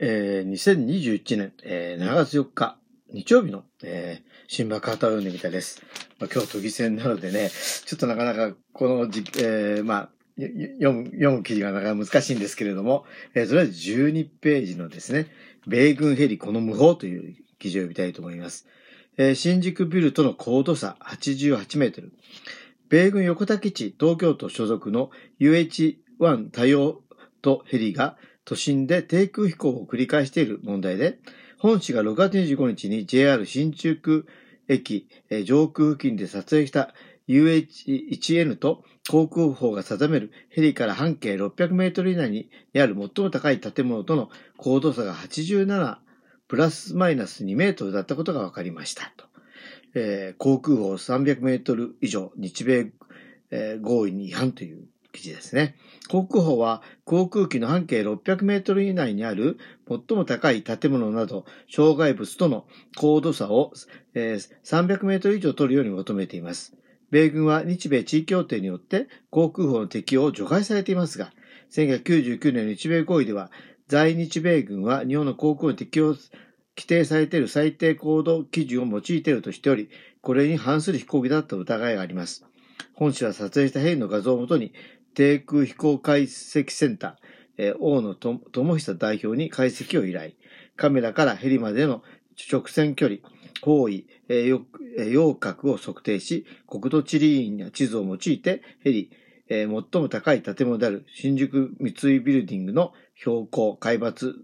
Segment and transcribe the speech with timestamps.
[0.00, 2.76] えー、2021年、えー、7月4日、
[3.12, 5.82] 日曜日の、えー、新聞カータを読んでみたいです。
[6.18, 13.04] まあ、今日都議選なのでね、ちょっとなかなかこのじ、えー、まあ、読む、読む記事がなかなか難しいんですけれども、
[13.34, 15.28] えー、とりあえず12ページのですね、
[15.68, 18.66] 米軍ヘリこの無法という記事を読みたいと思います。
[19.16, 22.12] えー、新宿ビルとの高度差88メートル。
[22.88, 27.00] 米軍横田基地東京都所属の UH-1 多用
[27.42, 31.18] とヘリが都心で低空飛行を繰り返している問題で、
[31.58, 34.26] 本市が6月25日に JR 新宿
[34.68, 35.08] 駅
[35.44, 36.92] 上空付近で撮影した
[37.28, 45.96] UH-1N と航空法が定めるヘリから半径600メートル以内にある最も高い建物との高度差が87
[46.48, 49.26] プラスマイナス2メートルだったことが分かりましたと。
[49.94, 52.92] えー、航空法300メートル以上日米、
[53.50, 55.76] えー、合意に違反という記事ですね。
[56.10, 59.58] 航空法は航空機の半径600メートル以内にある
[59.88, 62.66] 最も高い建物など障害物との
[62.96, 63.72] 高度差を、
[64.14, 66.76] え、300メートル以上取るように求めています。
[67.10, 71.32] 米軍は日米地位協定によって航空法の適用を除外されていますが、
[71.70, 73.50] 1999年の日米合意では
[73.86, 76.14] 在日米軍は日本の航空に適用、
[76.76, 79.90] 規定されている最低高度基準を用いているとしており、
[80.22, 82.44] これに反する飛行機だった疑いがあります。
[82.94, 84.72] 本市は撮影したヘリの画像をもとに、
[85.14, 87.14] 低空飛行解析センター、
[87.56, 90.32] えー、大野智久代表に解析を依頼。
[90.76, 92.02] カメラからヘリまでの
[92.50, 93.18] 直線距離、
[93.62, 99.10] 方位、えー、陽角を測定し、国土地理院や地図を用いてヘリ、
[99.48, 104.34] えー、最も高い建物である新宿三井ビルディングの標高、海抜、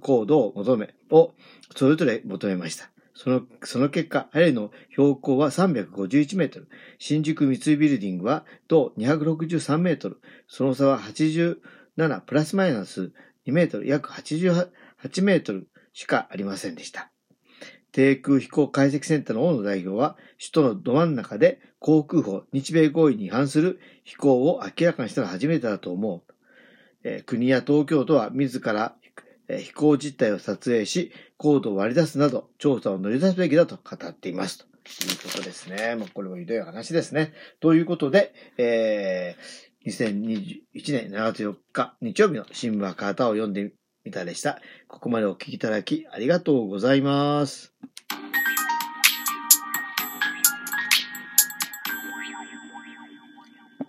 [0.00, 1.34] 高度を求め、を
[1.74, 2.90] それぞれ求めました。
[3.22, 6.68] その、その結果、ヘリの標高は351メートル、
[6.98, 13.12] 新宿三井ビルディングは同263メートル、その差は87プラスマイナス
[13.46, 17.10] 2メートル、約88メートルしかありませんでした。
[17.92, 26.32] 低空飛行解析センターの大野代表は、首都のど真ん中で航空法、日米合意に違反する飛行を明らかにしたのは初めてだと思う。
[27.04, 28.96] えー、国や東京都は自ら、
[29.58, 34.58] 飛行実態を撮影し、高度を割り出すなど、調査を乗り出すべきだと語っています。
[34.58, 35.96] ということですね。
[35.96, 37.32] もうこれもひどい話ですね。
[37.60, 40.62] ということで、えー、2021
[40.92, 43.72] 年7月4日日曜日の新聞カータを読んで
[44.04, 44.60] みたでした。
[44.88, 47.74] ここまでお聞きいただきありがとうございます。